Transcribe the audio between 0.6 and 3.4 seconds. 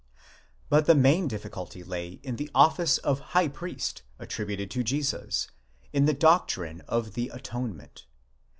But the main difficulty lay in the office of